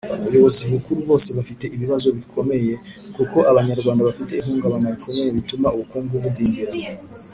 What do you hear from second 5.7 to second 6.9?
ubukungu budindira.